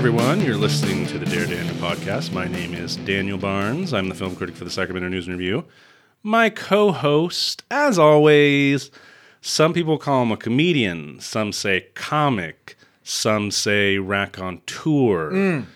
[0.00, 0.40] Everyone.
[0.40, 2.32] You're listening to the Dare Daniel podcast.
[2.32, 3.92] My name is Daniel Barnes.
[3.92, 5.66] I'm the film critic for the Sacramento News and Review.
[6.22, 8.90] My co host, as always,
[9.42, 15.32] some people call him a comedian, some say comic, some say raconteur.
[15.32, 15.66] Mm.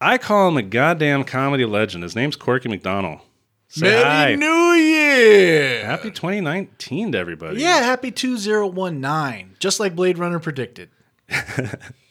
[0.00, 2.04] I call him a goddamn comedy legend.
[2.04, 3.20] His name's Corky McDonald.
[3.68, 4.34] Say Merry hi.
[4.34, 5.84] New Year!
[5.84, 7.60] Happy 2019 to everybody.
[7.60, 9.56] yeah, happy 2019.
[9.58, 10.88] Just like Blade Runner predicted.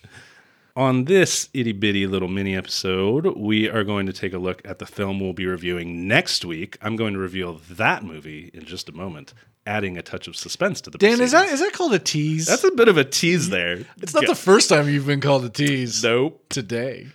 [0.75, 4.79] On this itty bitty little mini episode, we are going to take a look at
[4.79, 6.77] the film we'll be reviewing next week.
[6.81, 9.33] I'm going to reveal that movie in just a moment,
[9.65, 11.59] adding a touch of suspense to the Dan, is that proceedings.
[11.61, 12.47] is that called a tease?
[12.47, 13.79] That's a bit of a tease there.
[13.97, 16.01] it's not the first time you've been called a tease.
[16.03, 16.41] Nope.
[16.49, 17.07] Today.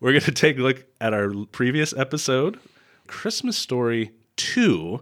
[0.00, 2.60] We're going to take a look at our previous episode,
[3.06, 5.00] Christmas Story 2.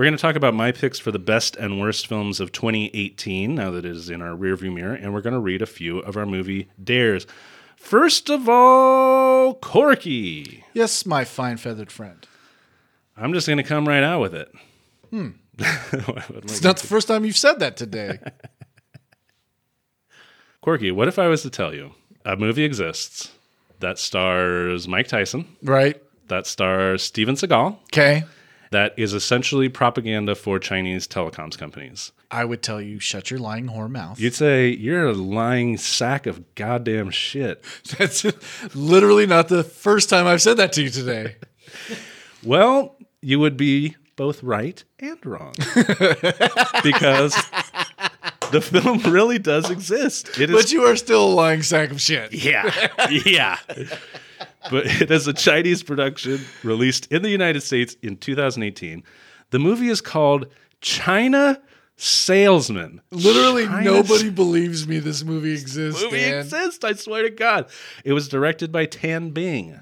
[0.00, 3.54] We're going to talk about my picks for the best and worst films of 2018,
[3.54, 5.98] now that it is in our rearview mirror, and we're going to read a few
[5.98, 7.26] of our movie dares.
[7.76, 10.64] First of all, Corky.
[10.72, 12.26] Yes, my fine feathered friend.
[13.14, 14.50] I'm just going to come right out with it.
[15.10, 15.28] Hmm.
[15.58, 18.20] It's not the first time you've said that today.
[20.62, 21.90] Corky, what if I was to tell you
[22.24, 23.32] a movie exists
[23.80, 26.02] that stars Mike Tyson, right?
[26.28, 28.24] that stars Steven Seagal, Okay.
[28.70, 32.12] That is essentially propaganda for Chinese telecoms companies?
[32.30, 34.20] I would tell you, shut your lying whore mouth.
[34.20, 37.64] You'd say you're a lying sack of goddamn shit.
[37.98, 38.24] That's
[38.74, 41.36] literally not the first time I've said that to you today.
[42.42, 45.52] Well, you would be both right and wrong
[46.82, 47.34] because
[48.50, 50.38] the film really does exist.
[50.40, 52.32] It is But you are still a lying sack of shit.
[52.32, 52.88] Yeah.
[53.10, 53.58] Yeah.
[54.70, 59.02] But it is a Chinese production released in the United States in 2018.
[59.50, 60.46] The movie is called
[60.80, 61.60] China
[61.96, 63.00] Salesman.
[63.10, 66.38] Literally China nobody believes me this movie exists, movie Dan.
[66.40, 67.70] exists, I swear to God.
[68.04, 69.80] It was directed by Tan Bing.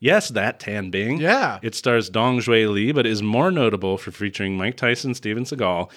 [0.00, 1.18] Yes, that Tan Bing.
[1.18, 1.58] Yeah.
[1.60, 5.90] It stars Dong Zhui Li, but is more notable for featuring Mike Tyson, Steven Seagal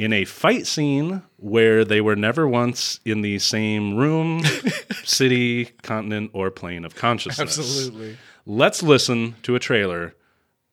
[0.00, 4.42] in a fight scene where they were never once in the same room,
[5.04, 7.58] city, continent, or plane of consciousness.
[7.58, 8.16] Absolutely.
[8.46, 10.14] Let's listen to a trailer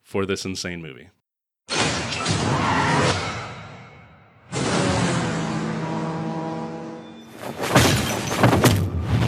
[0.02, 1.10] for this insane movie.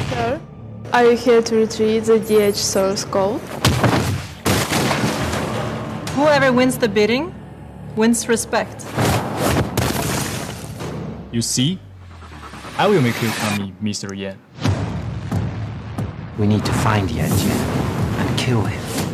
[0.08, 0.40] Sir,
[0.94, 3.42] are you here to retrieve the DH source code?
[6.16, 7.34] Whoever wins the bidding
[7.96, 8.86] wins respect.
[11.32, 11.78] You see?
[12.76, 14.16] I will make you call me Mr.
[14.16, 14.38] Yan.
[16.38, 19.09] We need to find Yan Jian and kill him.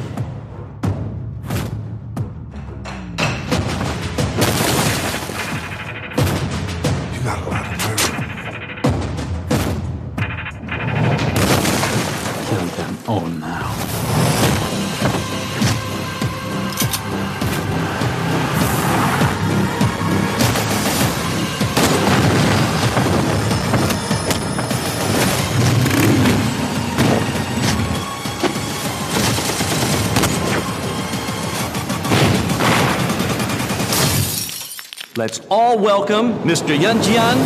[35.27, 36.69] Let's all welcome Mr.
[36.81, 37.37] Yan Jian,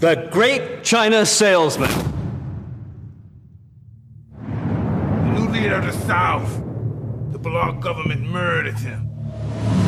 [0.00, 1.90] the great China salesman.
[4.38, 6.50] The new leader of the South.
[7.32, 9.10] The bloc government murdered him.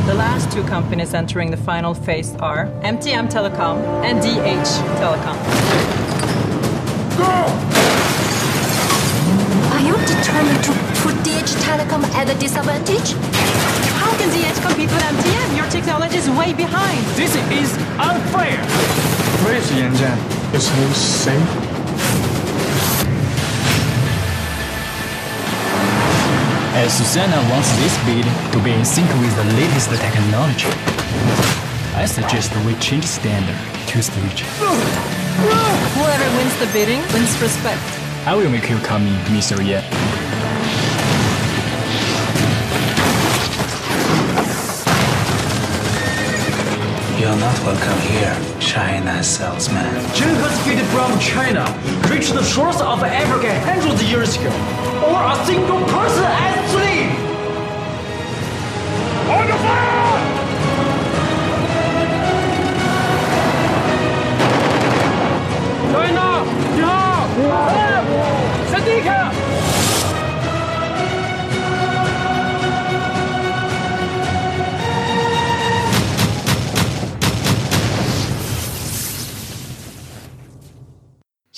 [0.05, 4.69] The last two companies entering the final phase are MTM Telecom and DH
[5.01, 5.39] Telecom.
[9.73, 13.92] Are you determined to put DH Telecom at a disadvantage?
[14.13, 15.57] How can DH compete with MTM?
[15.57, 17.01] Your technology is way behind.
[17.17, 18.61] This is unfair!
[19.41, 20.19] Where is Yan Jian?
[20.53, 21.51] Is he safe?
[26.77, 30.69] As Susanna wants this bid to be in sync with the latest technology,
[31.97, 33.57] I suggest we change standard
[33.89, 34.43] to stage.
[35.97, 37.81] Whoever wins the bidding wins respect.
[38.27, 39.57] I will make you come me Mr.
[39.67, 40.22] Yan.
[47.22, 49.92] You're not welcome here, China salesman.
[50.14, 51.66] Genghis defeated from China,
[52.10, 54.52] reached the shores of Africa hundreds of years ago,
[55.06, 57.10] or a single person asleep.
[59.30, 59.98] On the fire!
[65.92, 66.46] China,
[66.76, 67.28] 你好，
[68.72, 69.32] 三弟看。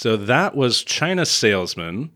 [0.04, 2.10] So that was China Salesman.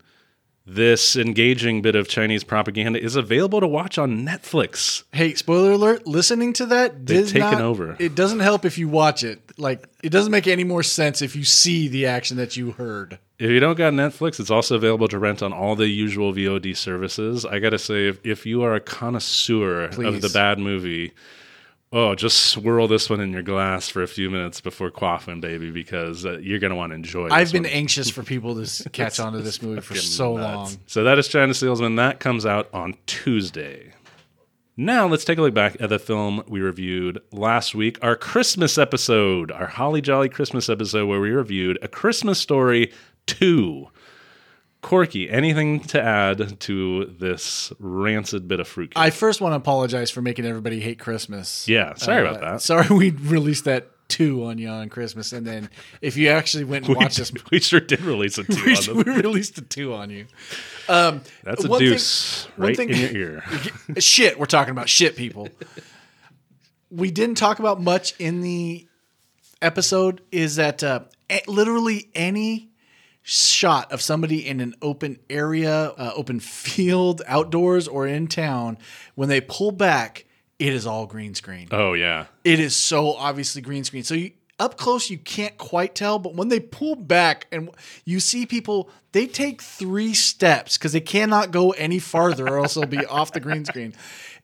[0.63, 5.05] This engaging bit of Chinese propaganda is available to watch on Netflix.
[5.11, 6.05] Hey, spoiler alert!
[6.05, 7.95] Listening to that They've taken not- over.
[7.97, 9.41] It doesn't help if you watch it.
[9.57, 13.17] Like it doesn't make any more sense if you see the action that you heard.
[13.39, 16.77] If you don't got Netflix, it's also available to rent on all the usual VOD
[16.77, 17.43] services.
[17.43, 21.13] I got to say, if, if you are a connoisseur of the bad movie,
[21.91, 25.71] oh, just swirl this one in your glass for a few minutes before quaffing, baby,
[25.71, 27.31] because uh, you're going to want to enjoy it.
[27.31, 30.69] I've been anxious for people to catch on to this movie for so long.
[30.87, 31.95] So that is China Salesman.
[31.95, 33.93] That comes out on Tuesday.
[34.77, 38.77] Now let's take a look back at the film we reviewed last week, our Christmas
[38.77, 42.93] episode, our Holly Jolly Christmas episode, where we reviewed A Christmas Story
[43.25, 43.87] 2.
[44.81, 48.93] Corky, anything to add to this rancid bit of fruit?
[48.95, 51.67] I first want to apologize for making everybody hate Christmas.
[51.67, 52.61] Yeah, sorry Uh, about that.
[52.61, 55.69] Sorry we released that two on you on Christmas, and then
[56.01, 58.75] if you actually went and we, watched this, we sure did release a two we,
[58.75, 60.25] on we released a two on you.
[60.87, 63.43] Um, That's a thing- deuce one right thing- in your ear.
[63.99, 65.49] shit, we're talking about shit, people.
[66.89, 68.87] we didn't talk about much in the
[69.61, 70.21] episode.
[70.31, 71.01] Is that uh,
[71.47, 72.68] literally any
[73.29, 78.77] shot of somebody in an open area, uh, open field, outdoors, or in town,
[79.15, 80.25] when they pull back,
[80.57, 81.67] it is all green screen.
[81.71, 82.25] Oh, yeah.
[82.43, 84.03] It is so obviously green screen.
[84.03, 87.69] So you up close you can't quite tell, but when they pull back and
[88.03, 92.73] you see people, they take three steps because they cannot go any farther or else
[92.73, 93.93] they'll be off the green screen.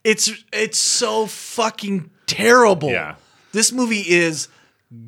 [0.03, 2.91] It's it's so fucking terrible.
[2.91, 3.15] Yeah.
[3.51, 4.47] This movie is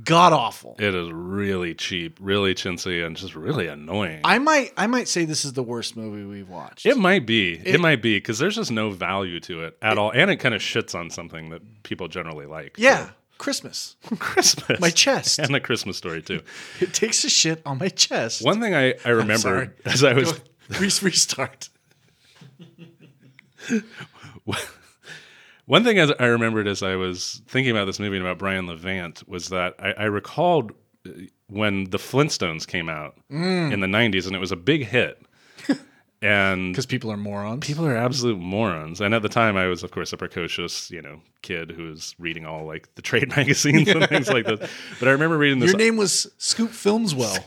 [0.03, 0.75] god awful.
[0.79, 4.21] It is really cheap, really chintzy, and just really annoying.
[4.23, 6.85] I might I might say this is the worst movie we've watched.
[6.85, 7.53] It might be.
[7.53, 10.37] It, It- might be because there's just no value to it at all, and it
[10.37, 12.75] kind of shits on something that people generally like.
[12.77, 13.95] yeah, Christmas.
[14.19, 15.39] Christmas, My chest.
[15.39, 16.41] and a Christmas story too.
[16.81, 18.43] It takes a shit on my chest.
[18.43, 20.39] One thing I I remember as I was Go-
[20.79, 21.69] restart.
[25.67, 28.65] One thing as I remembered as I was thinking about this movie and about Brian
[28.67, 30.71] Levant was that I, I recalled
[31.05, 31.11] uh,
[31.47, 33.71] when the Flintstones came out Mm.
[33.73, 35.21] in the '90s, and it was a big hit.
[36.19, 37.63] And Because people are morons.
[37.63, 39.01] people are absolute morons.
[39.01, 42.15] And at the time, I was, of course, a precocious, you know, kid who was
[42.17, 44.67] reading all like the trade magazines and things like that.
[44.99, 45.69] But I remember reading this.
[45.69, 47.37] Your name was Scoop Filmswell.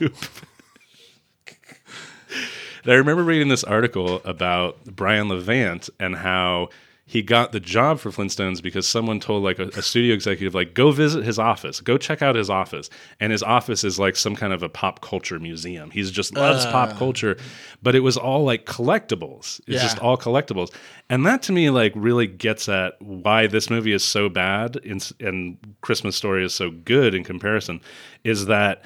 [2.85, 6.69] I remember reading this article about Brian Levant and how
[7.11, 10.73] he got the job for Flintstones because someone told like a, a studio executive like
[10.73, 14.33] go visit his office, go check out his office, and his office is like some
[14.33, 15.91] kind of a pop culture museum.
[15.91, 16.97] He's just loves pop ah.
[16.97, 17.35] culture,
[17.83, 19.59] but it was all like collectibles.
[19.67, 19.81] It's Yeah.
[19.81, 20.73] just all collectibles,
[21.09, 25.11] and that to me like really gets at why this movie is so bad and,
[25.19, 27.81] and Christmas Story is so good in comparison.
[28.23, 28.85] Is that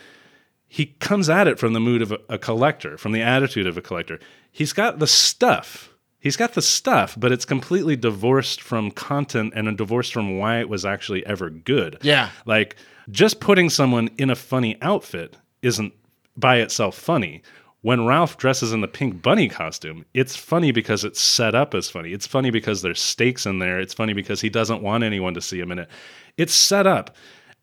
[0.67, 3.77] he comes at it from the mood of a, a collector, from the attitude of
[3.77, 4.19] a collector.
[4.51, 5.91] He's got the stuff.
[6.25, 10.59] He's got the stuff, but it's completely divorced from content and a divorced from why
[10.59, 11.99] it was actually ever good.
[12.01, 12.31] Yeah.
[12.47, 12.77] Like
[13.11, 15.93] just putting someone in a funny outfit isn't
[16.35, 17.43] by itself funny.
[17.83, 21.91] When Ralph dresses in the pink bunny costume, it's funny because it's set up as
[21.91, 22.11] funny.
[22.11, 23.79] It's funny because there's stakes in there.
[23.79, 25.89] It's funny because he doesn't want anyone to see him in it.
[26.37, 27.15] It's set up.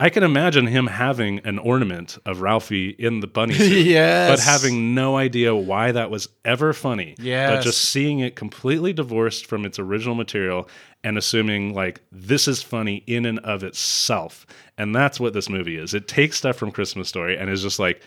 [0.02, 4.30] I can imagine him having an ornament of Ralphie in the bunny suit, Yes.
[4.30, 7.14] but having no idea why that was ever funny.
[7.18, 10.68] But just seeing it completely divorced from its original material
[11.04, 14.44] and assuming like this is funny in and of itself.
[14.76, 15.94] And that's what this movie is.
[15.94, 18.02] It takes stuff from Christmas Story and is just like,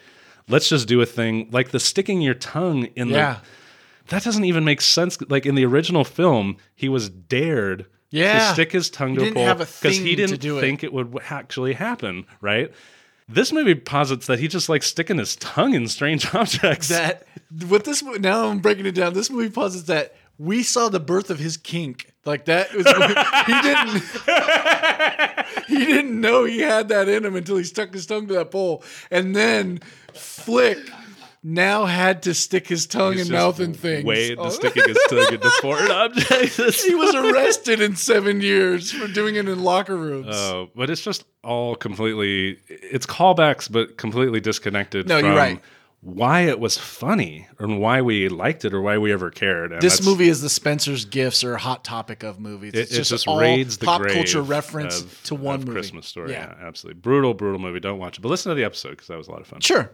[0.49, 3.35] let's just do a thing like the sticking your tongue in Yeah.
[3.35, 3.39] the
[4.09, 5.17] that doesn't even make sense.
[5.29, 8.47] Like in the original film, he was dared Yeah.
[8.49, 10.61] to stick his tongue to a pole because he didn't do it.
[10.61, 12.71] think it would actually happen, right?
[13.27, 16.89] This movie posits that he just like sticking his tongue in strange objects.
[16.89, 17.25] that
[17.67, 19.13] what this now I'm breaking it down.
[19.13, 22.13] This movie posits that we saw the birth of his kink.
[22.25, 24.03] Like that was he didn't
[25.67, 28.51] he didn't know he had that in him until he stuck his tongue to that
[28.51, 29.79] pole, and then
[30.13, 30.77] Flick
[31.47, 34.03] now had to stick his tongue He's and mouth in things.
[34.03, 34.49] Way into Oh.
[34.49, 36.83] sticking his tongue into foreign objects.
[36.83, 40.27] he was arrested in seven years for doing it in locker rooms.
[40.35, 45.61] Oh, but it's just all completely it's callbacks but completely disconnected No, from you're right.
[46.01, 49.71] why it was funny and why we liked it or why we ever cared.
[49.71, 52.73] And this movie is the Spencer's Gifts or Hot Topic of movies.
[52.73, 55.63] It, It's it just, just all raids the pop culture reference of- to one.
[55.67, 56.31] Christmas story.
[56.31, 56.55] Yeah.
[56.59, 56.67] Yeah.
[56.67, 57.79] absolutely brutal, brutal movie.
[57.79, 59.59] Don't watch it, but listen to the episode because that was a lot of fun.
[59.61, 59.91] Sure.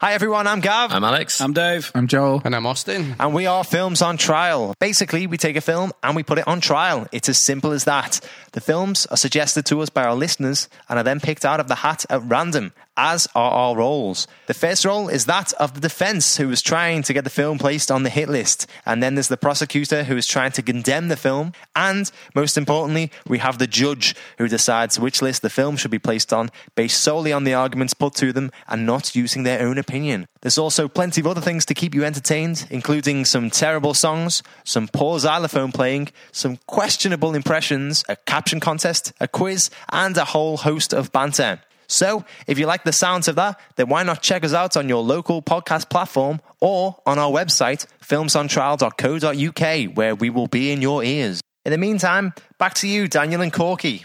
[0.00, 0.92] Hi everyone, I'm Gav.
[0.92, 1.40] I'm Alex.
[1.40, 1.90] I'm Dave.
[1.94, 2.42] I'm Joel.
[2.44, 3.16] And I'm Austin.
[3.18, 4.74] and we are Films on Trial.
[4.78, 7.06] Basically, we take a film and we put it on trial.
[7.12, 8.20] It's as simple as that.
[8.56, 11.68] The films are suggested to us by our listeners and are then picked out of
[11.68, 14.26] the hat at random, as are our roles.
[14.46, 17.58] The first role is that of the defense, who is trying to get the film
[17.58, 18.66] placed on the hit list.
[18.86, 21.52] And then there's the prosecutor, who is trying to condemn the film.
[21.74, 25.98] And most importantly, we have the judge, who decides which list the film should be
[25.98, 29.76] placed on based solely on the arguments put to them and not using their own
[29.76, 30.28] opinion.
[30.40, 34.88] There's also plenty of other things to keep you entertained, including some terrible songs, some
[34.88, 40.94] poor xylophone playing, some questionable impressions, a caption contest, a quiz, and a whole host
[40.94, 41.60] of banter.
[41.88, 44.88] So, if you like the sounds of that, then why not check us out on
[44.88, 51.02] your local podcast platform or on our website, filmsontrial.co.uk, where we will be in your
[51.02, 51.40] ears.
[51.64, 54.04] In the meantime, back to you, Daniel and Corky.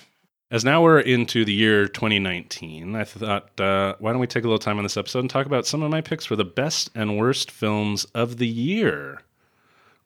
[0.49, 4.47] As now we're into the year 2019, I thought, uh, why don't we take a
[4.47, 6.89] little time on this episode and talk about some of my picks for the best
[6.95, 9.21] and worst films of the year?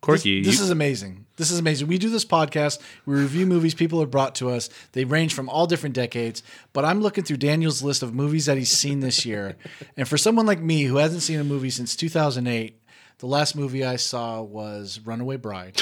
[0.05, 1.25] Corky, This, this you- is amazing.
[1.37, 1.87] This is amazing.
[1.87, 2.79] We do this podcast.
[3.05, 4.69] We review movies people have brought to us.
[4.93, 6.43] They range from all different decades.
[6.73, 9.55] But I'm looking through Daniel's list of movies that he's seen this year.
[9.97, 12.79] and for someone like me who hasn't seen a movie since 2008,
[13.17, 15.81] the last movie I saw was Runaway Bride.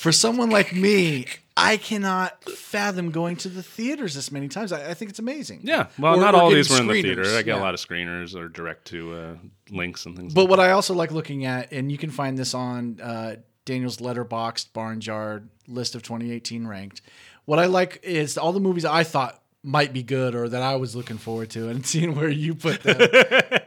[0.00, 1.26] for someone like me,
[1.62, 4.72] I cannot fathom going to the theaters this many times.
[4.72, 5.60] I, I think it's amazing.
[5.64, 7.02] yeah, well, Or- not or all these were in the screeners.
[7.02, 7.22] theater.
[7.24, 7.60] I get Yeah.
[7.60, 9.34] a lot of screeners or direct to uh,
[9.70, 10.34] links and things.
[10.34, 13.36] But like what I also like looking at, and you can find this on uh,
[13.64, 17.02] Daniel's Letterboxd barn jar list of 2018 ranked.
[17.44, 20.76] What I like is all the movies I thought might be good or that I
[20.76, 22.98] was looking forward to, and seeing where you put them.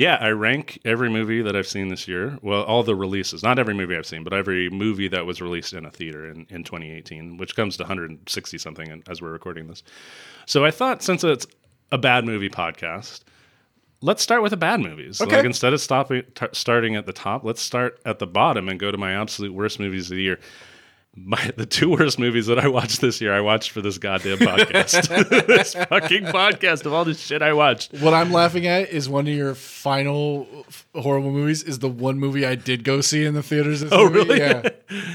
[0.00, 2.38] Yeah, I rank every movie that I've seen this year.
[2.40, 5.74] Well, all the releases, not every movie I've seen, but every movie that was released
[5.74, 9.82] in a theater in, in 2018, which comes to 160 something as we're recording this.
[10.46, 11.46] So I thought since it's
[11.92, 13.24] a bad movie podcast,
[14.00, 15.20] let's start with the bad movies.
[15.20, 15.36] Okay.
[15.36, 18.80] Like instead of stopping t- starting at the top, let's start at the bottom and
[18.80, 20.40] go to my absolute worst movies of the year.
[21.16, 24.38] My, the two worst movies that I watched this year, I watched for this goddamn
[24.38, 25.46] podcast.
[25.46, 27.92] this fucking podcast of all this shit I watched.
[27.94, 32.18] what I'm laughing at is one of your final f- horrible movies is the one
[32.20, 33.80] movie I did go see in the theaters.
[33.80, 34.34] This Oh, movie.
[34.34, 34.38] really?
[34.40, 34.68] Yeah.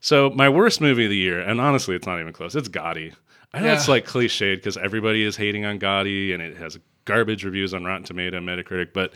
[0.00, 2.54] So my worst movie of the year, and honestly, it's not even close.
[2.54, 3.14] It's Gotti.
[3.54, 7.42] I know it's like cliched because everybody is hating on Gotti, and it has garbage
[7.42, 9.14] reviews on Rotten Tomato, and Metacritic, but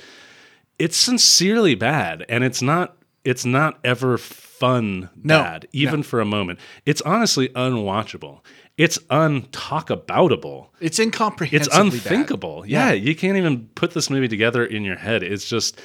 [0.79, 2.97] it's sincerely bad, and it's not.
[3.29, 6.03] It's not ever fun No, bad, even no.
[6.03, 6.59] for a moment.
[6.87, 8.41] It's honestly unwatchable.
[8.79, 10.69] It's untalkaboutable.
[10.81, 11.87] It's incomprehensible.
[11.87, 12.63] It's unthinkable.
[12.63, 12.71] bad.
[12.71, 15.23] Yeah, you can't even put this movie together in your head.
[15.23, 15.81] It's just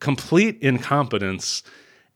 [0.00, 1.62] complete incompetence.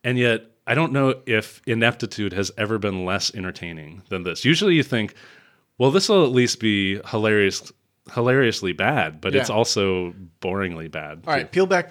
[0.05, 4.45] And yet, I don't know if ineptitude has ever been less entertaining than this.
[4.45, 5.15] Usually you think,
[5.79, 7.73] well, this will at least be hilarious,
[8.15, 11.23] hilariously bad, but it's also boringly bad.
[11.27, 11.91] All right, peel back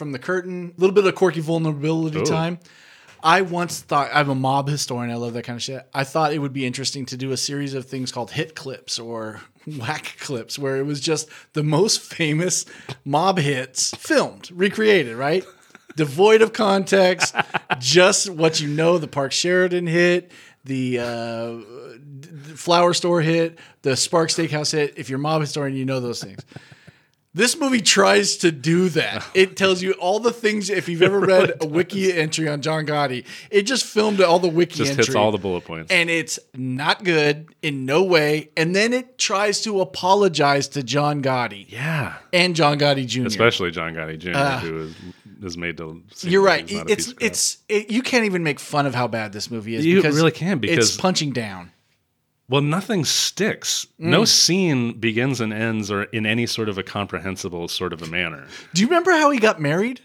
[0.00, 0.72] from the curtain.
[0.74, 2.24] A little bit of quirky vulnerability Ooh.
[2.24, 2.58] time.
[3.22, 5.12] I once thought I'm a mob historian.
[5.12, 5.86] I love that kind of shit.
[5.92, 8.98] I thought it would be interesting to do a series of things called hit clips
[8.98, 9.42] or
[9.78, 12.64] whack clips, where it was just the most famous
[13.04, 15.44] mob hits filmed, recreated, right?
[15.96, 17.34] Devoid of context,
[17.78, 18.96] just what you know.
[18.96, 20.32] The Park Sheraton hit,
[20.64, 24.94] the uh, Flower Store hit, the Spark Steakhouse hit.
[24.96, 26.40] If you're a mob historian, you know those things.
[27.32, 29.24] This movie tries to do that.
[29.34, 30.68] It tells you all the things.
[30.68, 34.48] If you've ever read a wiki entry on John Gotti, it just filmed all the
[34.48, 35.04] wiki Just entry.
[35.06, 35.92] hits all the bullet points.
[35.92, 38.50] and it's not good in no way.
[38.56, 42.16] And then it tries to apologize to John Gotti yeah.
[42.32, 43.26] and John Gotti Jr.
[43.26, 44.94] Especially John Gotti Jr., Uh, who is,
[45.44, 46.02] is made to.
[46.22, 46.68] You're right.
[46.68, 47.30] he's not a It's piece of crap.
[47.30, 49.86] it's it, you can't even make fun of how bad this movie is.
[49.86, 51.70] You really can, because- it's punching down.
[52.50, 53.86] Well, nothing sticks.
[54.00, 54.06] Mm.
[54.06, 58.06] No scene begins and ends or in any sort of a comprehensible sort of a
[58.08, 58.46] manner.
[58.74, 60.00] Do you remember how he got married?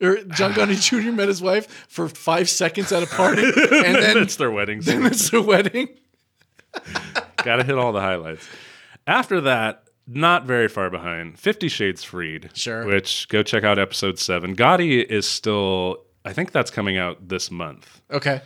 [0.00, 1.10] Or John Gotti Jr.
[1.12, 4.80] met his wife for five seconds at a party, and then it's their wedding.
[4.80, 5.06] then scene.
[5.06, 5.88] it's their wedding.
[7.44, 8.46] Got to hit all the highlights.
[9.06, 12.50] After that, not very far behind, Fifty Shades Freed.
[12.54, 12.84] Sure.
[12.86, 14.54] Which go check out episode seven.
[14.56, 16.04] Gotti is still.
[16.24, 18.00] I think that's coming out this month.
[18.10, 18.40] Okay,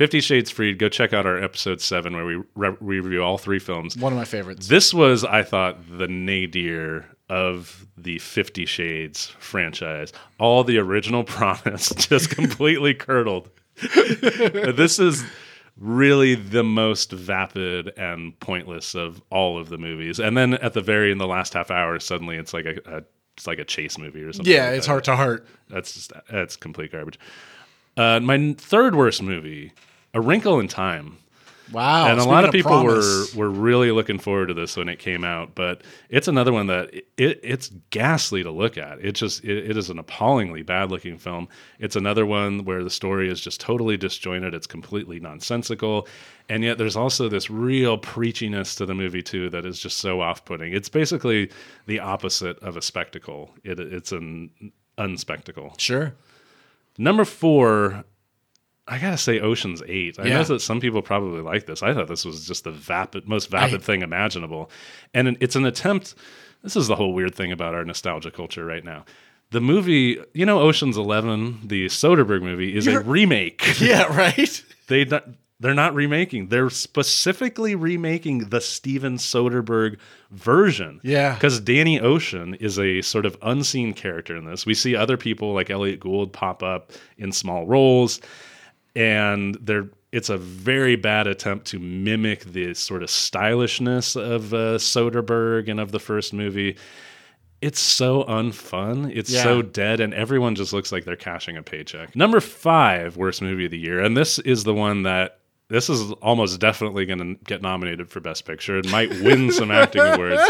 [0.00, 0.78] Fifty Shades Freed.
[0.78, 3.98] Go check out our episode seven where we re- review all three films.
[3.98, 4.66] one of my favorites.
[4.66, 10.14] This was, I thought, the nadir of the Fifty Shades franchise.
[10.38, 13.50] All the original promise just completely curdled.
[13.94, 15.22] this is
[15.76, 20.18] really the most vapid and pointless of all of the movies.
[20.18, 23.02] And then at the very in the last half hour, suddenly it's like a, a
[23.36, 24.50] it's like a chase movie or something.
[24.50, 24.92] yeah, like it's that.
[24.92, 25.46] heart to heart.
[25.68, 27.18] That's just that's complete garbage.
[27.98, 29.72] Uh, my third worst movie,
[30.14, 31.18] A Wrinkle in Time.
[31.72, 32.08] Wow.
[32.08, 33.34] and a lot of people promise.
[33.34, 35.54] were were really looking forward to this when it came out.
[35.54, 38.98] But it's another one that it, it's ghastly to look at.
[39.04, 41.48] It just it, it is an appallingly bad looking film.
[41.78, 44.54] It's another one where the story is just totally disjointed.
[44.54, 46.08] It's completely nonsensical,
[46.48, 50.20] and yet there's also this real preachiness to the movie too that is just so
[50.20, 50.72] off putting.
[50.72, 51.50] It's basically
[51.86, 53.54] the opposite of a spectacle.
[53.62, 55.74] It, it's an unspectacle.
[55.78, 56.14] Sure.
[56.98, 58.04] Number four,
[58.88, 60.18] I gotta say, Ocean's Eight.
[60.18, 60.38] I Yeah.
[60.38, 61.82] know that some people probably like this.
[61.82, 64.70] I thought this was just the vapid, most vapid thing imaginable,
[65.14, 66.14] and it's an attempt.
[66.62, 69.04] This is the whole weird thing about our nostalgia culture right now.
[69.50, 73.62] The movie, you know, Ocean's Eleven, the Soderbergh movie, is a You're- remake.
[73.80, 74.62] Yeah, right?
[74.88, 75.04] they
[75.62, 76.48] they're not remaking.
[76.48, 79.98] They're specifically remaking the Steven Soderbergh
[80.30, 81.00] version.
[81.02, 81.34] Yeah.
[81.34, 84.64] Because Danny Ocean is a sort of unseen character in this.
[84.64, 88.20] We see other people like Elliot Gould pop up in small roles,
[88.96, 94.76] and they're it's a very bad attempt to mimic the sort of stylishness of uh,
[94.76, 96.76] Soderbergh and of the first movie.
[97.60, 99.12] It's so unfun.
[99.14, 99.42] It's Yeah.
[99.44, 102.16] so dead, and everyone just looks like they're cashing a paycheck.
[102.16, 106.10] Number five, worst movie of the year, and this is the one that this is
[106.22, 108.78] almost definitely going to get nominated for Best Picture.
[108.78, 110.42] It might win some acting awards,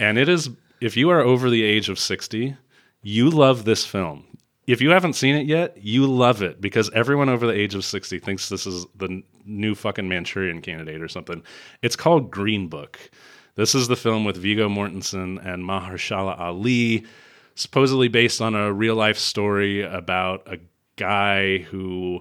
[0.00, 0.50] and it is
[0.82, 2.56] if you are over the age of sixty,
[3.02, 4.24] you love this film.
[4.68, 7.86] If you haven't seen it yet, you love it because everyone over the age of
[7.86, 11.42] 60 thinks this is the new fucking Manchurian candidate or something.
[11.80, 13.10] It's called Green Book.
[13.54, 17.06] This is the film with Viggo Mortensen and Mahershala Ali,
[17.54, 20.58] supposedly based on a real life story about a
[20.96, 22.20] guy who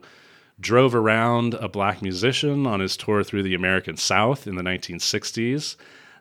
[0.58, 5.76] drove around a black musician on his tour through the American South in the 1960s.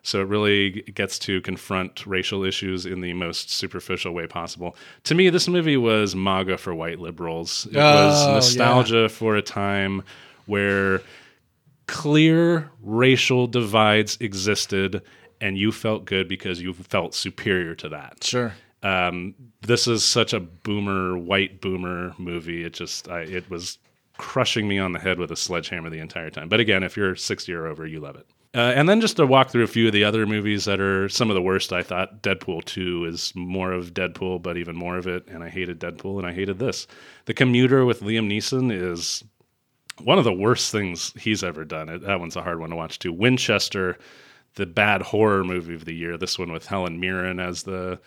[0.07, 4.77] So it really gets to confront racial issues in the most superficial way possible.
[5.03, 7.67] To me, this movie was MAGA for white liberals.
[7.69, 10.03] It was Oh, nostalgia for a time
[10.45, 11.01] where
[11.87, 15.01] clear racial divides existed
[15.41, 18.23] and you felt good because you felt superior to that.
[18.23, 18.53] Sure.
[18.83, 22.63] Um, this is such a boomer, white boomer movie.
[22.63, 23.77] It just, I, it was
[24.17, 26.47] crushing me on the head with a sledgehammer the entire time.
[26.47, 28.25] But again, if you're 60 or over, you love it.
[28.55, 31.09] Uh, and then just to walk through a few of the other movies that are
[31.09, 34.97] some of the worst, I thought Deadpool 2 is more of Deadpool, but even more
[34.97, 35.27] of it.
[35.27, 36.87] And I hated Deadpool and I hated this.
[37.25, 39.23] The Commuter with Liam Neeson is
[40.01, 41.87] one of the worst things he's ever done.
[42.01, 43.11] That one's a hard one to watch too.
[43.11, 43.97] Winchester,
[44.55, 46.17] the bad horror movie of the year.
[46.17, 47.99] This one with Helen Mirren as the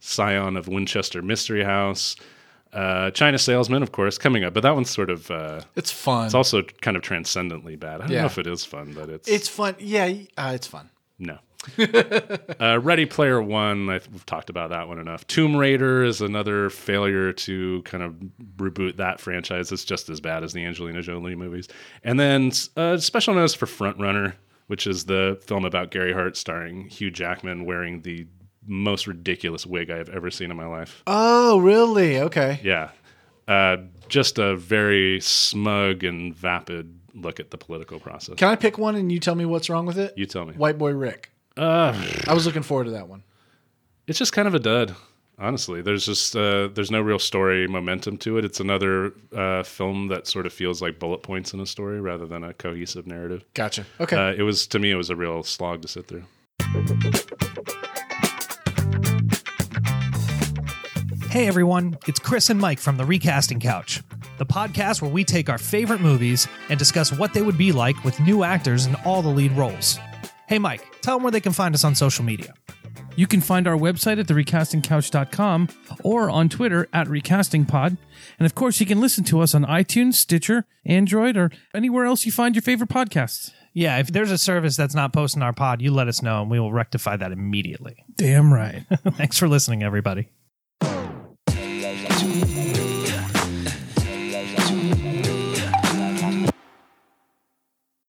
[0.00, 2.16] scion of Winchester Mystery House.
[2.74, 6.26] Uh, China Salesman, of course, coming up, but that one's sort of uh, It's fun.
[6.26, 8.00] It's also kind of transcendently bad.
[8.00, 8.20] I don't Yeah.
[8.20, 9.76] know if it is fun, but it's It's fun.
[9.78, 10.90] Yeah, uh, it's fun.
[11.18, 11.38] no.
[12.60, 15.26] uh, Ready Player One, I, we've talked about that one enough.
[15.26, 18.14] Tomb Raider is another failure to kind of
[18.56, 19.72] reboot that franchise.
[19.72, 21.68] It's just as bad as the Angelina Jolie movies.
[22.02, 24.34] And then uh, special notice for Front Runner,
[24.66, 28.26] which is the film about Gary Hart starring Hugh Jackman wearing the
[28.66, 31.02] most ridiculous wig I have ever seen in my life.
[31.06, 32.18] Oh, really?
[32.20, 32.60] Okay.
[32.62, 32.90] Yeah.
[33.46, 33.76] Uh,
[34.08, 38.36] just a very smug and vapid look at the political process.
[38.36, 40.14] Can I pick one and you tell me what's wrong with it?
[40.16, 40.54] You tell me.
[40.54, 41.30] White Boy Rick.
[41.56, 41.92] Uh,
[42.26, 43.22] I was looking forward to that one.
[44.08, 44.94] it's just kind of a dud
[45.36, 50.06] honestly there's just uh, there's no real story momentum to it it's another uh, film
[50.06, 53.44] that sort of feels like bullet points in a story rather than a cohesive narrative
[53.52, 53.84] Gotcha.
[53.98, 54.16] Okay.
[54.16, 56.22] uh, it was to me it was a real slog to sit through
[61.34, 64.04] Hey everyone, it's Chris and Mike from the Recasting Couch,
[64.38, 68.04] the podcast where we take our favorite movies and discuss what they would be like
[68.04, 69.98] with new actors in all the lead roles.
[70.46, 72.54] Hey Mike, tell them where they can find us on social media.
[73.16, 75.68] You can find our website at therecastingcouch.com
[76.04, 77.98] or on Twitter at recastingpod.
[78.38, 82.24] And of course, you can listen to us on iTunes, Stitcher, Android, or anywhere else
[82.24, 83.50] you find your favorite podcasts.
[83.72, 86.50] Yeah, if there's a service that's not posting our pod, you let us know and
[86.52, 88.04] we will rectify that immediately.
[88.14, 88.84] Damn right.
[89.16, 90.28] Thanks for listening, everybody.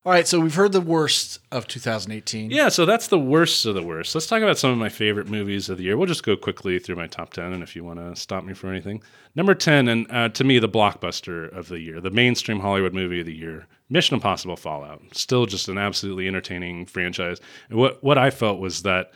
[0.06, 2.52] All right, so we've heard the worst of 2018.
[2.52, 5.28] yeah so that's the worst of the worst let's talk about some of my favorite
[5.28, 7.84] movies of the year we'll just go quickly through my top 10 and if you
[7.84, 9.02] want to stop me for anything
[9.36, 13.22] number 10 and uh, to me the blockbuster of the year the mainstream hollywood movie
[13.22, 17.40] of the year mission impossible fallout still just an absolutely entertaining franchise
[17.70, 19.12] and what, what i felt was that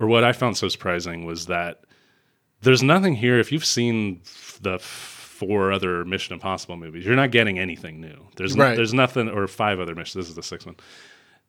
[0.00, 1.84] or what i found so surprising was that
[2.64, 3.38] there's nothing here.
[3.38, 4.22] If you've seen
[4.60, 4.78] the
[5.46, 8.26] four other Mission Impossible movies, you're not getting anything new.
[8.36, 10.24] There's no, there's nothing, or five other missions.
[10.24, 10.76] This is the sixth one.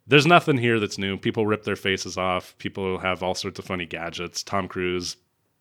[0.08, 1.18] There's nothing here that's new.
[1.18, 2.56] People rip their faces off.
[2.60, 4.44] People have all sorts of funny gadgets.
[4.44, 5.18] Tom Cruise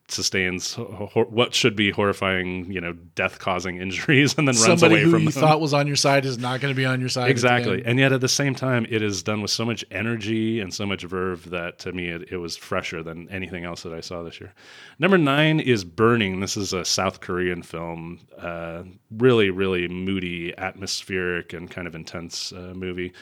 [0.08, 5.02] sustains hor- what should be horrifying, you know, death-causing injuries, and then runs Somebody away
[5.04, 5.40] who from you them.
[5.40, 7.30] thought was on your side is not going to be on your side.
[7.30, 10.72] exactly, and yet at the same time, it is done with so much energy and
[10.74, 14.00] so much verve that to me it, it was fresher than anything else that I
[14.00, 14.52] saw this year.
[14.98, 16.40] Number nine is Burning.
[16.40, 18.82] This is a South Korean film, uh,
[19.16, 23.12] really, really moody, atmospheric, and kind of intense uh, movie.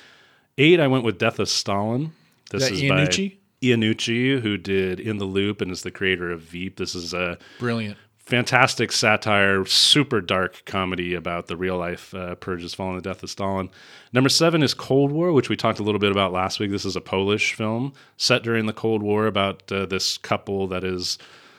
[0.59, 2.13] Eight, I went with Death of Stalin.
[2.51, 2.89] This is Iannucci?
[2.89, 6.77] by Iannucci, who did In the Loop and is the creator of Veep.
[6.77, 7.97] This is a Brilliant.
[8.19, 13.31] fantastic satire, super dark comedy about the real life uh, purges following the death of
[13.31, 13.71] Stalin.
[14.13, 16.71] Number seven is Cold War, which we talked a little bit about last week.
[16.71, 20.85] This is a Polish film set during the Cold War about uh, this couple that
[20.85, 21.19] is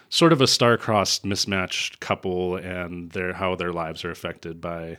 [0.10, 4.98] sort of a star-crossed, mismatched couple and their how their lives are affected by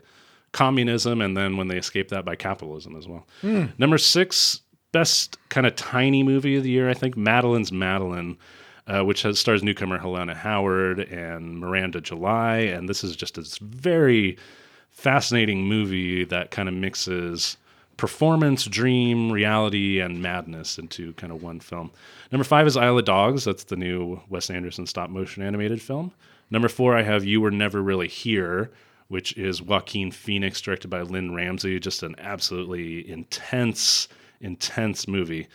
[0.53, 3.27] communism, and then when they escape that by capitalism as well.
[3.41, 3.67] Hmm.
[3.79, 4.61] Number six,
[4.95, 8.39] best kind of tiny movie of the year, I think, Madeline's Madeline,
[8.87, 13.59] uh, which has stars newcomer Helena Howard and Miranda July, and this is just this
[13.59, 14.39] very
[14.93, 17.57] fascinating movie that kind of mixes
[17.97, 21.91] performance, dream, reality, and madness into kind of one film.
[22.31, 23.45] Number five is Isle of Dogs.
[23.45, 26.13] That's the new Wes Anderson stop motion animated film.
[26.51, 28.71] Number four, I have You Were Never Really Here,
[29.09, 31.81] which is Joaquin Phoenix, directed by Lynne Ramsay.
[31.81, 34.09] Just an absolutely intense,
[34.45, 35.49] intense movie.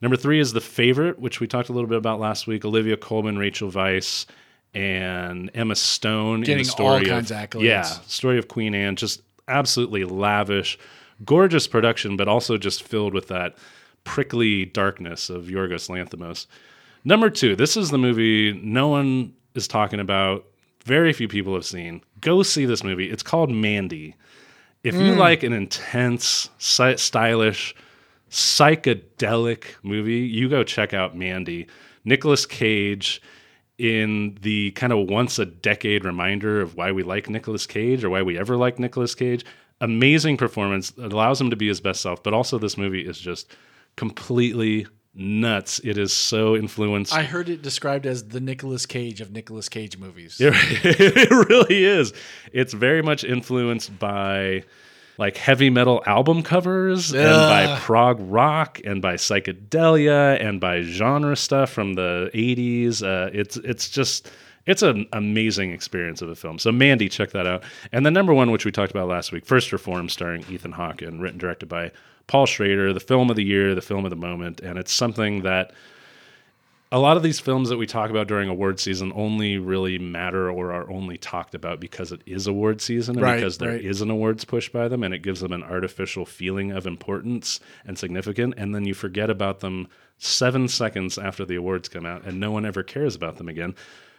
[0.00, 2.64] Number three is The Favorite, which we talked a little bit about last week.
[2.64, 4.26] Olivia Colman, Rachel Weisz,
[4.74, 6.36] and Emma Stone.
[6.40, 7.62] in Getting the all story kinds of, of accolades.
[7.64, 8.96] Yeah, story of Queen Anne.
[8.96, 10.78] Just absolutely lavish,
[11.24, 13.56] gorgeous production, but also just filled with that
[14.04, 16.46] prickly darkness of Yorgos Lanthimos.
[17.04, 20.44] Number two, this is the movie no one is talking about.
[20.84, 22.02] Very few people have seen.
[22.20, 23.10] Go see this movie.
[23.10, 24.14] It's called Mandy.
[24.84, 25.16] If you Mm.
[25.16, 27.74] like an intense, stylish,
[28.30, 31.66] psychedelic movie, you go check out Mandy.
[32.04, 33.20] Nicolas Cage
[33.78, 38.10] in the kind of once a decade reminder of why we like Nicolas Cage or
[38.10, 39.44] why we ever like Nicolas Cage.
[39.80, 40.92] Amazing performance.
[40.98, 43.54] It allows him to be his best self, but also this movie is just
[43.96, 45.80] completely nuts.
[45.84, 47.14] It is so influenced.
[47.14, 50.40] I heard it described as the Nicolas Cage of Nicolas Cage movies.
[50.40, 50.52] It,
[50.84, 52.12] it really is.
[52.52, 54.64] It's very much influenced by
[55.18, 61.36] like heavy metal album covers and by prog rock and by psychedelia and by genre
[61.36, 63.02] stuff from the 80s.
[63.02, 64.30] Uh, it's it's just
[64.64, 66.58] it's an amazing experience of a film.
[66.58, 67.64] So Mandy, check that out.
[67.90, 71.02] And the number one, which we talked about last week, First Reform, starring Ethan Hawke
[71.02, 71.90] and written directed by
[72.28, 75.42] Paul Schrader, the film of the year, the film of the moment, and it's something
[75.42, 75.72] that
[76.90, 80.50] a lot of these films that we talk about during award season only really matter
[80.50, 84.00] or are only talked about because it is award season and Right, because there is
[84.00, 84.06] right.
[84.06, 87.98] an awards push by them and it gives them an artificial feeling of importance and
[87.98, 92.40] significant and then you forget about them 7 seconds after the awards come out and
[92.40, 93.74] no one ever cares about them again.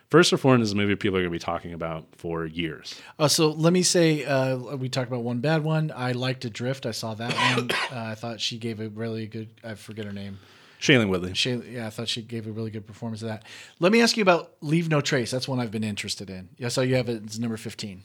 [0.10, 3.00] First Reformed is a movie people are going to be talking about for years.
[3.20, 5.92] Uh, so let me say, uh, we talked about one bad one.
[5.96, 6.88] I liked Drift.
[6.88, 7.70] I saw that one.
[7.92, 9.50] Uh, I thought she gave a really good.
[9.64, 10.38] I forget her name.
[10.80, 11.32] Shailene Woodley.
[11.32, 13.44] Shailene, yeah, I thought she gave a really good performance of that.
[13.80, 15.30] Let me ask you about Leave No Trace.
[15.30, 16.50] That's one I've been interested in.
[16.58, 17.24] Yeah, so you have it.
[17.24, 18.02] It's number fifteen.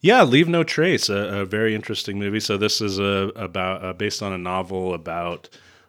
[0.00, 2.38] Yeah, Leave No Trace, a, a very interesting movie.
[2.40, 5.48] So this is a, about uh, based on a novel about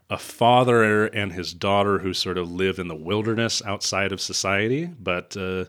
[0.09, 4.85] a father and his daughter who sort of live in the wilderness outside of society,
[4.85, 5.65] but uh,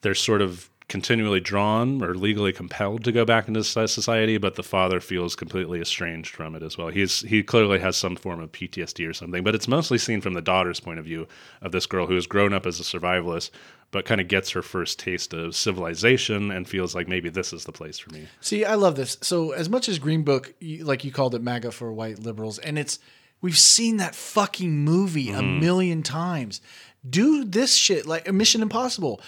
[0.00, 4.62] they're sort of continually drawn or legally compelled to go back into society, but the
[4.62, 6.88] father feels completely estranged from it as well.
[6.88, 10.32] He's he clearly has some form of PTSD or something, but it's mostly seen from
[10.32, 11.28] the daughter's point of view
[11.60, 13.50] of this girl who has grown up as a survivalist,
[13.90, 17.64] but kind of gets her first taste of civilization and feels like maybe this is
[17.64, 18.26] the place for me.
[18.40, 19.18] See, I love this.
[19.20, 22.78] So as much as Green Book, like you called it MAGA for white liberals, and
[22.78, 22.98] it's
[23.42, 25.60] we've seen that fucking movie a Mhm.
[25.60, 26.60] million times.
[27.08, 29.20] Do this shit like a Mission Impossible.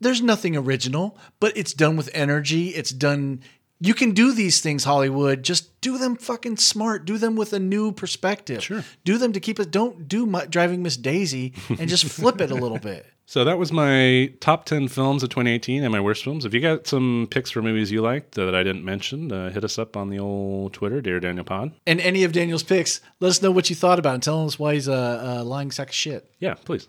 [0.00, 2.68] There's nothing original, but it's done with energy.
[2.70, 3.40] It's done.
[3.80, 5.42] You can do these things, Hollywood.
[5.42, 7.04] Just do them fucking smart.
[7.04, 8.62] Do them with a new perspective.
[8.62, 8.84] Sure.
[9.04, 9.70] Do them to keep it.
[9.70, 13.06] Don't do my, driving Miss Daisy and just flip it a little bit.
[13.24, 16.44] So that was my top 10 films of 2018 and my worst films.
[16.44, 19.62] If you got some picks for movies you liked that I didn't mention, uh, hit
[19.62, 21.72] us up on the old Twitter, Dare Daniel Pod.
[21.86, 24.22] And any of Daniel's picks, let us know what you thought about it.
[24.22, 26.28] Tell us why he's a, a lying sack of shit.
[26.40, 26.88] Yeah, please.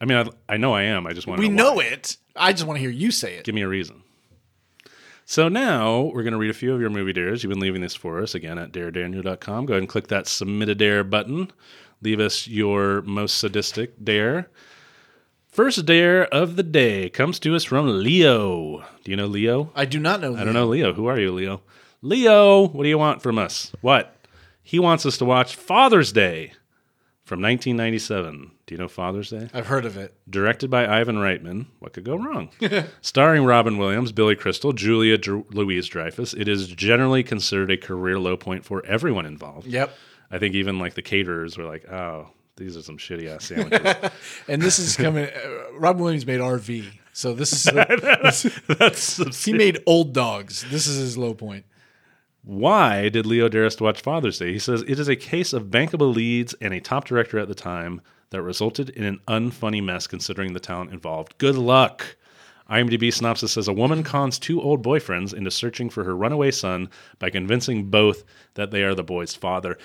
[0.00, 1.06] I mean, I, I know I am.
[1.06, 2.18] I just want to We know, know it.
[2.38, 3.44] I just want to hear you say it.
[3.44, 4.02] Give me a reason.
[5.24, 7.42] So now we're going to read a few of your movie dares.
[7.42, 9.66] You've been leaving this for us again at daredaniel.com.
[9.66, 11.50] Go ahead and click that submit a dare button.
[12.00, 14.48] Leave us your most sadistic dare.
[15.48, 18.84] First dare of the day comes to us from Leo.
[19.04, 19.70] Do you know Leo?
[19.74, 20.36] I do not know.
[20.36, 20.94] I don't know Leo.
[20.94, 21.62] Who are you, Leo?
[22.00, 23.72] Leo, what do you want from us?
[23.80, 24.14] What?
[24.62, 26.52] He wants us to watch Father's Day.
[27.28, 28.50] From 1997.
[28.64, 29.50] Do you know Father's Day?
[29.52, 30.14] I've heard of it.
[30.30, 31.66] Directed by Ivan Reitman.
[31.78, 32.48] What could go wrong?
[33.02, 36.32] Starring Robin Williams, Billy Crystal, Julia Dr- Louise Dreyfus.
[36.32, 39.66] It is generally considered a career low point for everyone involved.
[39.66, 39.94] Yep.
[40.30, 44.10] I think even like the caterers were like, oh, these are some shitty ass sandwiches.
[44.48, 45.26] and this is coming.
[45.26, 50.64] Uh, Robin Williams made RV, so this is that's he made Old Dogs.
[50.70, 51.66] This is his low point.
[52.42, 54.52] Why did Leo dare to watch Father's Day?
[54.52, 57.54] He says it is a case of bankable leads and a top director at the
[57.54, 61.36] time that resulted in an unfunny mess considering the talent involved.
[61.38, 62.16] Good luck.
[62.70, 66.90] IMDb synopsis says a woman cons two old boyfriends into searching for her runaway son
[67.18, 68.24] by convincing both
[68.54, 69.78] that they are the boy's father.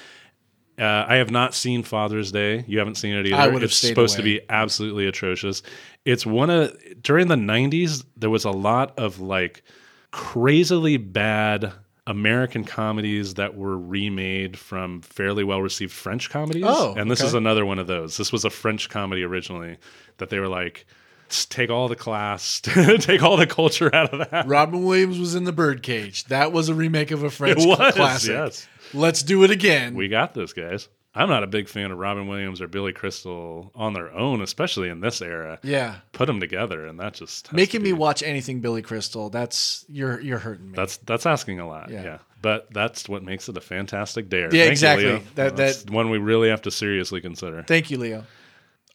[0.77, 2.65] Uh, I have not seen Father's Day.
[2.67, 3.35] You haven't seen it either.
[3.35, 5.61] I would have it's supposed to be absolutely atrocious.
[6.03, 8.03] It's one of during the '90s.
[8.17, 9.61] There was a lot of like
[10.09, 11.71] crazily bad
[12.05, 16.65] American comedies that were remade from fairly well received French comedies.
[16.67, 17.27] Oh, and this okay.
[17.27, 18.17] is another one of those.
[18.17, 19.77] This was a French comedy originally
[20.17, 20.85] that they were like,
[21.29, 22.59] take all the class,
[22.99, 24.47] take all the culture out of that.
[24.47, 26.25] Robin Williams was in the Birdcage.
[26.25, 28.31] That was a remake of a French It was, classic.
[28.31, 28.67] yes.
[28.93, 29.95] Let's do it again.
[29.95, 30.89] We got this, guys.
[31.15, 34.89] I'm not a big fan of Robin Williams or Billy Crystal on their own, especially
[34.89, 35.59] in this era.
[35.61, 35.97] Yeah.
[36.11, 39.29] Put them together, and that just Making me be- watch anything Billy Crystal.
[39.29, 40.75] That's you're you're hurting me.
[40.75, 41.89] That's that's asking a lot.
[41.91, 42.03] Yeah.
[42.03, 42.17] Yeah.
[42.41, 44.45] But that's what makes it a fantastic dare.
[44.45, 45.05] Yeah, Thank you, exactly.
[45.05, 45.21] Leo.
[45.35, 47.63] That- that's that- one we really have to seriously consider.
[47.63, 48.23] Thank you, Leo.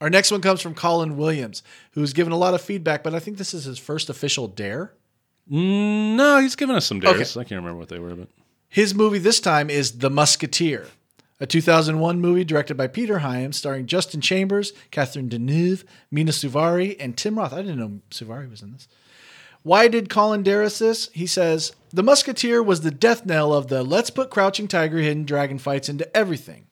[0.00, 3.18] Our next one comes from Colin Williams, who's given a lot of feedback, but I
[3.20, 4.92] think this is his first official dare.
[5.50, 7.36] Mm, no, he's given us some dares.
[7.36, 7.40] Okay.
[7.40, 8.28] I can't remember what they were, but
[8.68, 10.86] His movie this time is The Musketeer,
[11.40, 17.16] a 2001 movie directed by Peter Hyams, starring Justin Chambers, Catherine Deneuve, Mena Suvari, and
[17.16, 17.52] Tim Roth.
[17.52, 18.88] I didn't know Suvari was in this.
[19.62, 21.10] Why did Colin dare this?
[21.12, 25.24] He says, The Musketeer was the death knell of the let's put Crouching Tiger, Hidden
[25.24, 26.66] Dragon fights into everything.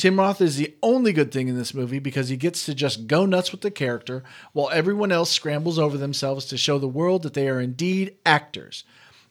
[0.00, 3.06] Tim Roth is the only good thing in this movie because he gets to just
[3.06, 4.22] go nuts with the character
[4.54, 8.84] while everyone else scrambles over themselves to show the world that they are indeed actors.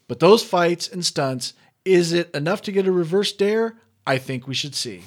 [0.08, 1.54] But those fights and stunts,
[1.86, 3.78] is it enough to get a reverse dare?
[4.10, 5.04] I think we should see.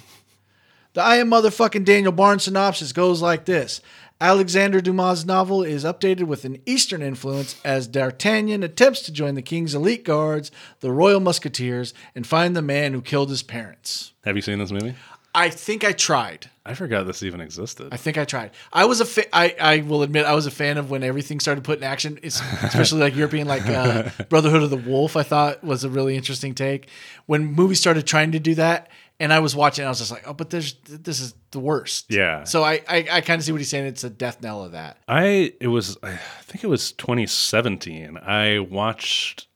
[0.93, 3.81] The I Am Motherfucking Daniel Barnes synopsis goes like this
[4.21, 9.43] Alexander Dumas' novel is updated with an Eastern influence as D'Artagnan attempts to join the
[9.43, 14.13] King's elite guards, the Royal Musketeers, and find the man who killed his parents.
[14.25, 14.95] have you seen this movie?
[15.35, 16.51] I think I tried.
[16.65, 17.89] I forgot this even existed.
[17.91, 18.51] I think I tried.
[18.73, 21.41] I was a fa- I, I will admit I was a fan of when everything
[21.41, 25.17] started put in action, it's, especially like European, like uh, Brotherhood of the Wolf.
[25.17, 26.89] I thought was a really interesting take
[27.27, 29.87] when movies started trying to do that, and I was watching.
[29.87, 32.07] I was just like, oh, but there's this is the worst.
[32.11, 32.45] Yeah.
[32.45, 33.87] So I I, I kind of see what he's saying.
[33.87, 34.99] It's a death knell of that.
[35.09, 38.19] I it was I think it was 2017.
[38.19, 39.49] I watched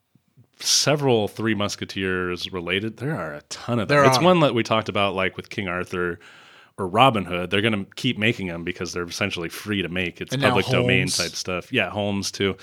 [0.58, 2.96] several Three Musketeers related.
[2.96, 3.96] There are a ton of them.
[3.96, 4.24] There it's are.
[4.24, 6.18] one that we talked about, like with King Arthur
[6.78, 7.50] or Robin Hood.
[7.50, 10.20] They're going to keep making them because they're essentially free to make.
[10.20, 11.72] It's And public domain type stuff.
[11.72, 12.56] Yeah, Holmes too.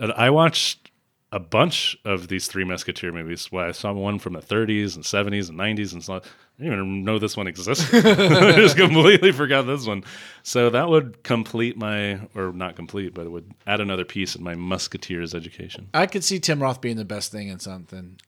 [0.00, 0.90] I watched
[1.34, 3.50] a bunch of these Three Musketeer movies.
[3.50, 6.14] Well, I saw one from the 30s and 70s and 90s and so.
[6.14, 6.20] I
[6.62, 8.06] didn't even know this one existed.
[8.06, 10.04] I just completely forgot this one.
[10.44, 14.44] So that would complete my, or not complete, but it would add another piece in
[14.44, 15.88] my Musketeers education.
[15.92, 18.20] I could see Tim Roth being the best thing in something.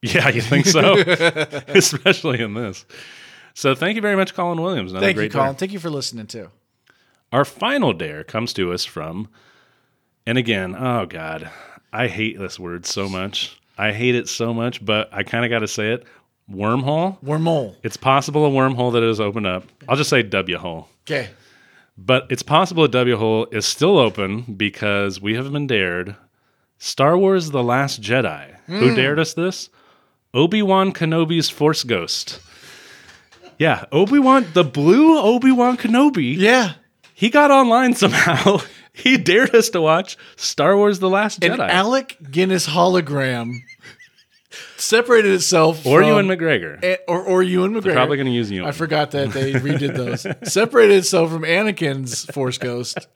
[0.00, 0.94] Yeah, you think so?
[1.68, 2.86] Especially in this.
[3.52, 4.92] So thank you very much, Colin Williams.
[4.92, 5.48] Another Thank you, Colin.
[5.48, 5.54] dare.
[5.54, 6.48] Thank you for listening too.
[7.30, 9.28] Our final dare comes to us from,
[10.26, 11.50] and again, oh God,
[11.94, 13.56] I hate this word so much.
[13.78, 16.04] I hate it so much, but I kind of got to say it.
[16.50, 17.18] Wormhole.
[17.24, 17.76] Wormhole.
[17.82, 19.64] It's possible a wormhole that has opened up.
[19.88, 20.88] I'll just say W hole.
[21.06, 21.30] Okay.
[21.96, 26.16] But it's possible a W hole is still open because we have been dared.
[26.78, 28.56] Star Wars The Last Jedi.
[28.66, 28.96] Who Mm.
[28.96, 29.70] dared us this?
[30.34, 32.40] Obi Wan Kenobi's Force Ghost.
[33.58, 36.36] Yeah, Obi Wan, the blue Obi Wan Kenobi.
[36.36, 36.72] Yeah.
[37.14, 38.58] He got online somehow.
[38.94, 41.54] he dared us to watch Star Wars The Last Jedi.
[41.54, 41.60] An.
[41.60, 43.58] Alec Guinness hologram
[44.76, 46.78] separated itself Or from, Ewan McGregor.
[46.82, 47.82] Eh, or or Ewan McGregor.
[47.82, 48.68] They're probably gonna use Ewan.
[48.68, 50.26] I forgot that they redid those.
[50.50, 53.06] separated itself from Anakin's Force Ghost.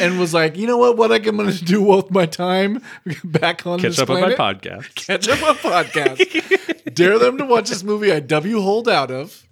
[0.00, 0.96] And was like, you know what?
[0.96, 2.82] What I'm going to do with my time
[3.22, 4.94] back on Catch this up on my podcast.
[4.94, 6.84] Catch up on my podcast.
[6.94, 9.46] Dare them to watch this movie I W hold out of.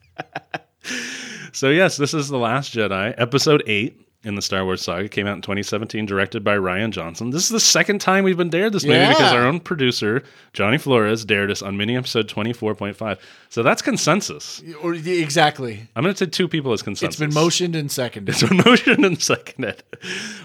[1.52, 5.08] So yes, this is the Last Jedi, Episode Eight in the Star Wars saga.
[5.08, 7.30] Came out in 2017, directed by Rian Johnson.
[7.30, 9.08] This is the second time we've been dared this movie Yeah.
[9.10, 13.18] because our own producer Johnny Flores dared us on mini episode 24.5.
[13.48, 14.62] So that's consensus.
[14.82, 15.88] Or exactly.
[15.96, 17.14] I'm going to take two people as consensus.
[17.14, 18.34] It's been motioned and seconded.
[18.34, 19.82] It's been motioned and seconded.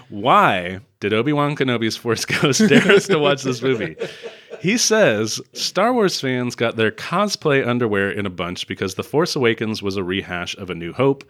[0.08, 3.96] Why did Obi Wan Kenobi's Force Ghost dare us to watch this movie?
[4.60, 9.36] He says Star Wars fans got their cosplay underwear in a bunch because The Force
[9.36, 11.24] Awakens was a rehash of A New Hope.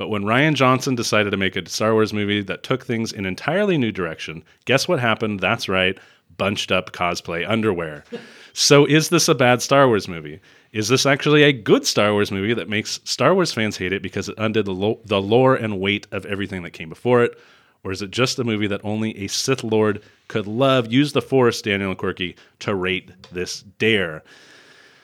[0.00, 3.26] But when Rian Johnson decided to make a Star Wars movie that took things in
[3.26, 5.40] entirely new direction, guess what happened?
[5.40, 5.98] That's right,
[6.38, 8.04] bunched up cosplay underwear.
[8.54, 10.40] so is this a bad Star Wars movie?
[10.72, 14.02] Is this actually a good Star Wars movie that makes Star Wars fans hate it
[14.02, 17.38] because it undid the, lo- the lore and weight of everything that came before it?
[17.84, 20.90] Or is it just a movie that only a Sith Lord could love?
[20.90, 24.22] Use the Force, Daniel and Quirky, to rate this dare.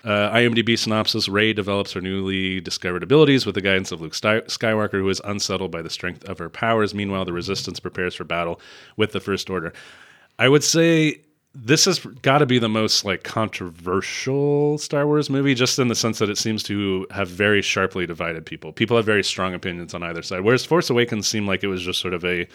[0.04, 4.42] Uh, IMDb synopsis Rey develops her newly discovered abilities with the guidance of Luke Sky-
[4.42, 6.94] Skywalker, who is unsettled by the strength of her powers.
[6.94, 8.60] Meanwhile, the Resistance prepares for battle
[8.96, 9.72] with the First Order.
[10.38, 11.22] I would say
[11.54, 15.94] this has got to be the most like controversial Star Wars movie, just in the
[15.94, 18.72] sense that it seems to have very sharply divided people.
[18.72, 20.40] People have very strong opinions on either side.
[20.40, 22.46] Whereas Force Awakens seemed like it was just sort of a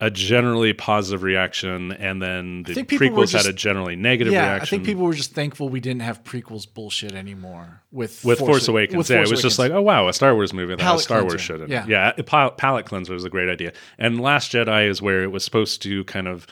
[0.00, 4.32] a generally positive reaction, and then the think people were prequels had a generally negative
[4.32, 4.62] yeah, reaction.
[4.62, 8.68] I think people were just thankful we didn't have prequels bullshit anymore with with Force,
[8.68, 8.96] Awakens.
[8.96, 10.98] with yeah, Force it was just like, oh wow, a Star Wars movie that Palate
[10.98, 11.44] has Star Wars cleanser.
[11.44, 11.84] shit in Yeah.
[11.88, 13.72] Yeah, a pal- palette cleanser was a great idea.
[13.98, 16.46] And Last Jedi is where it was supposed to kind of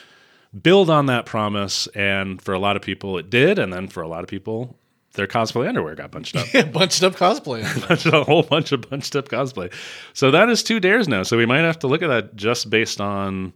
[0.61, 4.03] build on that promise, and for a lot of people it did, and then for
[4.03, 4.77] a lot of people
[5.15, 6.53] their cosplay underwear got bunched up.
[6.53, 7.63] yeah, bunched up cosplay.
[7.89, 9.73] Bunched- a whole bunch of bunched up cosplay.
[10.13, 11.23] So that is two dares now.
[11.23, 13.55] So we might have to look at that just based on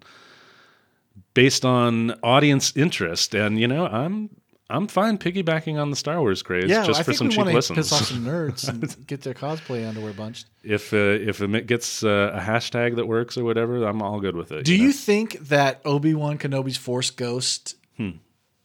[1.35, 3.35] based on audience interest.
[3.35, 4.31] And you know, I'm
[4.69, 7.35] I'm fine piggybacking on the Star Wars craze yeah, just I for think some we
[7.35, 7.77] cheap listens.
[7.77, 10.47] piss off some nerds and get their cosplay underwear bunched.
[10.63, 14.37] if uh, if it gets uh, a hashtag that works or whatever, I'm all good
[14.37, 14.65] with it.
[14.65, 14.85] Do know?
[14.85, 18.11] you think that Obi Wan Kenobi's Force Ghost, Hmm.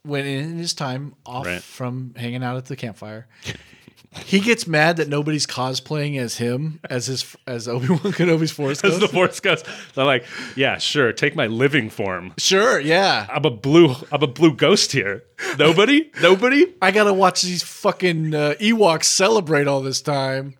[0.05, 1.61] When in his time off Right.
[1.61, 3.27] from hanging out at the campfire,
[4.25, 8.81] he gets mad that nobody's cosplaying as him as his as Obi Wan Kenobi's Force
[8.83, 10.23] As the Force Ghost, they're like,
[10.55, 12.33] yeah, sure, take my living form.
[12.37, 13.27] Sure, yeah.
[13.29, 15.23] I'm a blue, I'm a blue ghost here.
[15.59, 16.73] Nobody, nobody.
[16.81, 20.55] I gotta watch these fucking uh, Ewoks celebrate all this time.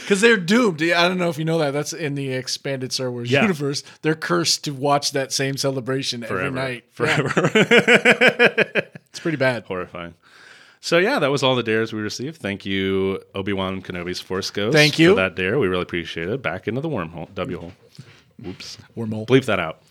[0.00, 0.82] Because they're doomed.
[0.82, 1.72] I don't know if you know that.
[1.72, 3.42] That's in the expanded Star Wars Yeah.
[3.42, 3.82] universe.
[4.02, 6.84] They're cursed to watch that same celebration every night.
[6.90, 7.50] Forever.
[7.54, 7.62] Yeah.
[9.08, 9.64] it's pretty bad.
[9.64, 10.14] Horrifying.
[10.80, 12.36] So yeah, that was all the dares we received.
[12.42, 14.74] Thank you, Obi Wan Kenobi's Force Ghost.
[14.76, 15.10] Thank you.
[15.10, 15.58] for that dare.
[15.58, 16.42] We really appreciate it.
[16.42, 17.72] Back into the wormhole, W hole.
[18.42, 19.26] Whoops, Wormhole.
[19.26, 19.82] Bleep that out.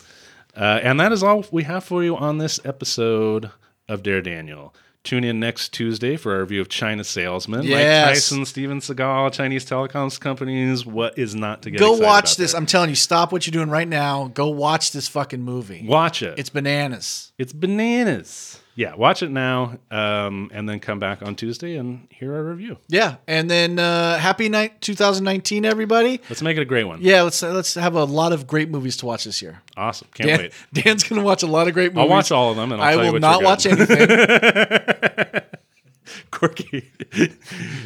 [0.56, 3.50] Uh, and that is all we have for you on this episode
[3.90, 4.76] of Dare Daniel.
[5.04, 7.64] Tune in next Tuesday for our review of China Salesman.
[7.64, 8.06] Yes.
[8.06, 10.86] Mike Tyson, Steven Seagal, Chinese telecoms companies.
[10.86, 12.54] What is not to get Go watch this.
[12.54, 12.60] there?
[12.62, 14.32] I'm telling you, stop what you're doing right now.
[14.34, 15.86] Go watch this fucking movie.
[15.86, 16.40] Watch it.
[16.40, 17.34] It's bananas.
[17.38, 18.62] It's bananas.
[18.76, 22.78] Yeah, watch it now, um, and then come back on Tuesday and hear our review.
[22.88, 26.20] Yeah, and then uh, happy night 2019, everybody.
[26.28, 27.00] Let's make it a great one.
[27.02, 29.62] Yeah, let's let's have a lot of great movies to watch this year.
[29.78, 30.08] Awesome.
[30.16, 30.54] Can't Dan- wait.
[30.74, 32.10] Dan's gonna watch a lot of great movies.
[32.10, 34.08] I'll watch all of them, and I'll I tell you will not watch anything.
[36.32, 36.92] Quirky.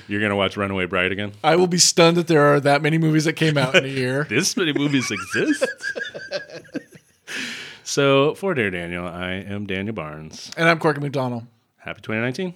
[0.08, 1.34] You're gonna watch Runaway Bride again?
[1.44, 3.90] I will be stunned that there are that many movies that came out in a
[3.90, 4.24] year.
[4.30, 5.66] this many movies exist.
[7.88, 10.52] So for Dare Daniel, I am Daniel Barnes.
[10.58, 11.46] And I'm Corky McDonald.
[11.78, 12.54] Happy 2019.